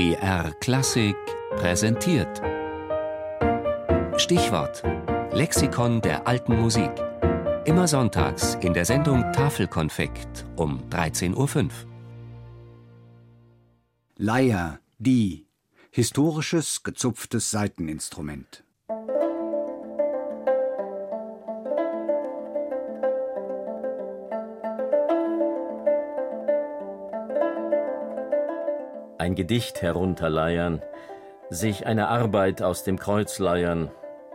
BR 0.00 0.54
Klassik 0.60 1.14
präsentiert. 1.50 2.40
Stichwort: 4.16 4.82
Lexikon 5.30 6.00
der 6.00 6.26
alten 6.26 6.58
Musik. 6.58 6.90
Immer 7.66 7.86
sonntags 7.86 8.54
in 8.62 8.72
der 8.72 8.86
Sendung 8.86 9.30
Tafelkonfekt 9.34 10.46
um 10.56 10.88
13.05 10.88 11.64
Uhr. 11.64 11.70
Leier, 14.16 14.80
die. 14.96 15.46
Historisches, 15.90 16.82
gezupftes 16.82 17.50
Saiteninstrument. 17.50 18.64
Ein 29.20 29.34
Gedicht 29.34 29.82
herunterleiern, 29.82 30.80
sich 31.50 31.86
eine 31.86 32.08
Arbeit 32.08 32.62
aus 32.62 32.84
dem 32.84 32.98
Kreuz 32.98 33.38
leiern, 33.38 33.90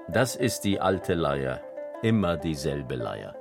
das 0.07 0.35
ist 0.35 0.61
die 0.61 0.79
alte 0.79 1.15
Leier, 1.15 1.59
immer 2.03 2.37
dieselbe 2.37 2.93
Leier. 2.95 3.35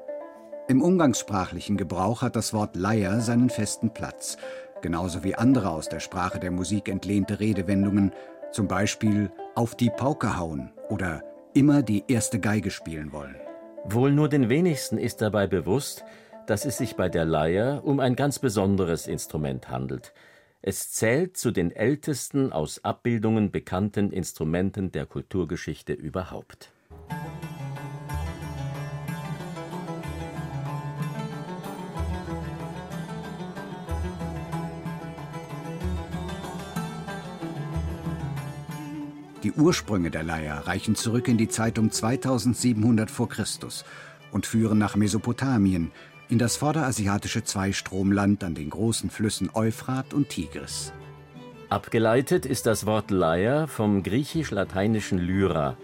Im 0.69 0.81
umgangssprachlichen 0.81 1.77
Gebrauch 1.77 2.23
hat 2.23 2.35
das 2.35 2.55
Wort 2.55 2.77
Leier 2.77 3.21
seinen 3.21 3.51
festen 3.51 3.93
Platz, 3.93 4.39
genauso 4.81 5.23
wie 5.23 5.35
andere 5.35 5.69
aus 5.69 5.91
der 5.91 6.01
Sprache 6.01 6.41
der 6.41 6.51
Musik 6.51 6.89
entlehnte 6.89 7.41
Redewendungen, 7.41 8.13
zum 8.51 8.67
Beispiel 8.67 9.31
auf 9.55 9.75
die 9.75 9.91
Pauke 9.91 10.39
hauen 10.39 10.73
oder 10.89 11.23
immer 11.53 11.83
die 11.83 12.05
erste 12.09 12.41
Geige 12.41 12.71
spielen 12.71 13.13
wollen. 13.13 13.37
Wohl 13.85 14.13
nur 14.13 14.31
den 14.31 14.49
wenigsten 14.49 14.97
ist 14.97 15.21
dabei 15.21 15.47
bewusst, 15.47 16.07
dass 16.47 16.65
es 16.65 16.79
sich 16.79 16.97
bei 16.97 17.11
der 17.11 17.27
Leier 17.27 17.83
um 17.85 18.01
ein 18.01 18.17
ganz 18.17 18.39
besonderes 18.39 19.07
Instrument 19.07 19.69
handelt, 19.69 20.15
es 20.67 20.91
zählt 20.91 21.37
zu 21.37 21.51
den 21.51 21.71
ältesten 21.73 22.51
aus 22.51 22.83
Abbildungen 22.83 23.51
bekannten 23.51 24.11
Instrumenten 24.11 24.91
der 24.93 25.05
Kulturgeschichte 25.05 25.93
überhaupt. 25.93 26.73
Die 39.43 39.53
Ursprünge 39.53 40.11
der 40.11 40.23
Leier 40.23 40.67
reichen 40.67 40.97
zurück 40.97 41.29
in 41.29 41.37
die 41.37 41.49
Zeit 41.49 41.79
um 41.79 41.91
2700 41.91 43.11
v. 43.11 43.27
Chr. 43.27 43.45
und 44.33 44.47
führen 44.47 44.79
nach 44.79 44.97
Mesopotamien, 44.97 45.93
in 46.35 46.41
das 46.41 46.57
vorderasiatische 46.57 47.45
Zweistromland 47.45 48.43
an 48.43 48.57
den 48.57 48.69
großen 48.69 49.09
Flüssen 49.09 49.51
Euphrat 49.55 50.13
und 50.13 50.31
Tigris. 50.31 50.93
Abgeleitet 51.69 52.45
ist 52.45 52.67
das 52.67 52.87
Wort 52.87 53.13
Leier 53.13 53.69
vom 53.69 54.03
griechisch-lateinischen 54.03 55.19
Lyra, 55.19 55.77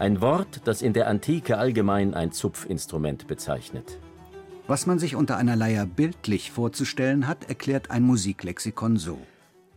ein 0.00 0.20
Wort, 0.20 0.62
das 0.64 0.82
in 0.82 0.92
der 0.92 1.06
Antike 1.06 1.56
allgemein 1.56 2.14
ein 2.14 2.32
Zupfinstrument 2.32 3.28
bezeichnet. 3.28 4.00
Was 4.66 4.86
man 4.86 4.98
sich 4.98 5.14
unter 5.14 5.36
einer 5.36 5.54
Leier 5.54 5.86
bildlich 5.86 6.50
vorzustellen 6.50 7.28
hat, 7.28 7.48
erklärt 7.48 7.92
ein 7.92 8.02
Musiklexikon 8.02 8.96
so. 8.96 9.18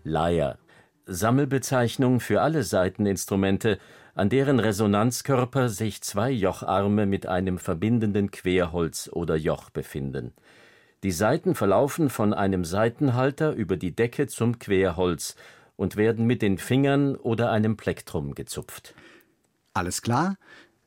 Leier, 0.03 0.57
Sammelbezeichnung 1.05 2.19
für 2.19 2.41
alle 2.41 2.63
Saiteninstrumente, 2.63 3.77
an 4.15 4.29
deren 4.29 4.59
Resonanzkörper 4.59 5.67
sich 5.67 6.01
zwei 6.01 6.31
Jocharme 6.31 7.05
mit 7.05 7.27
einem 7.27 7.59
verbindenden 7.59 8.31
Querholz 8.31 9.09
oder 9.11 9.35
Joch 9.35 9.69
befinden. 9.69 10.33
Die 11.03 11.11
Saiten 11.11 11.53
verlaufen 11.53 12.09
von 12.09 12.33
einem 12.33 12.63
Saitenhalter 12.63 13.51
über 13.51 13.75
die 13.75 13.93
Decke 13.93 14.27
zum 14.27 14.57
Querholz 14.57 15.35
und 15.75 15.97
werden 15.97 16.25
mit 16.25 16.41
den 16.41 16.57
Fingern 16.57 17.15
oder 17.17 17.51
einem 17.51 17.75
Plektrum 17.75 18.33
gezupft. 18.33 18.95
Alles 19.73 20.01
klar? 20.01 20.37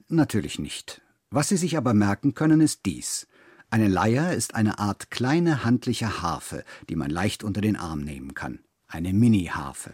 Natürlich 0.08 0.58
nicht. 0.58 1.02
Was 1.30 1.50
Sie 1.50 1.58
sich 1.58 1.76
aber 1.76 1.92
merken 1.92 2.32
können, 2.32 2.62
ist 2.62 2.86
dies. 2.86 3.28
Eine 3.68 3.88
Leier 3.88 4.32
ist 4.32 4.54
eine 4.54 4.78
Art 4.78 5.10
kleine 5.10 5.62
handliche 5.62 6.22
Harfe, 6.22 6.64
die 6.88 6.96
man 6.96 7.10
leicht 7.10 7.44
unter 7.44 7.60
den 7.60 7.76
Arm 7.76 8.00
nehmen 8.00 8.32
kann. 8.32 8.60
Eine 8.86 9.12
Mini-Harfe. 9.12 9.92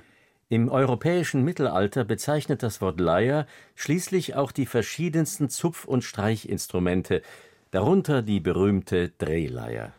Im 0.54 0.68
europäischen 0.68 1.42
Mittelalter 1.42 2.04
bezeichnet 2.04 2.62
das 2.62 2.80
Wort 2.80 3.00
Leier 3.00 3.48
schließlich 3.74 4.36
auch 4.36 4.52
die 4.52 4.66
verschiedensten 4.66 5.48
Zupf- 5.48 5.84
und 5.84 6.04
Streichinstrumente, 6.04 7.22
darunter 7.72 8.22
die 8.22 8.38
berühmte 8.38 9.08
Drehleier. 9.18 9.92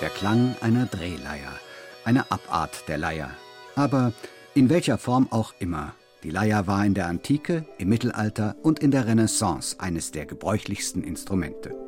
Der 0.00 0.10
Klang 0.10 0.54
einer 0.60 0.86
Drehleier, 0.86 1.58
eine 2.04 2.30
Abart 2.30 2.86
der 2.86 2.98
Leier. 2.98 3.30
Aber 3.74 4.12
in 4.56 4.70
welcher 4.70 4.96
Form 4.96 5.28
auch 5.30 5.52
immer. 5.58 5.94
Die 6.22 6.30
Leier 6.30 6.66
war 6.66 6.84
in 6.86 6.94
der 6.94 7.08
Antike, 7.08 7.66
im 7.76 7.90
Mittelalter 7.90 8.56
und 8.62 8.78
in 8.78 8.90
der 8.90 9.06
Renaissance 9.06 9.78
eines 9.78 10.12
der 10.12 10.24
gebräuchlichsten 10.24 11.04
Instrumente. 11.04 11.85